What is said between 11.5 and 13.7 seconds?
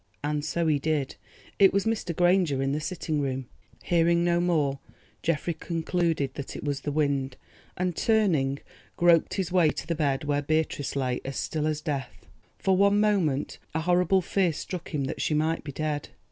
as death. For one moment